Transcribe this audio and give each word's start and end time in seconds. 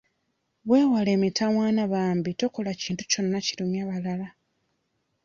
Weewale 0.69 1.09
emitawana 1.17 1.83
bambi 1.93 2.31
tokola 2.41 2.71
kintu 2.81 3.03
kyonna 3.11 3.39
kirumya 3.45 3.83
balala. 3.89 4.27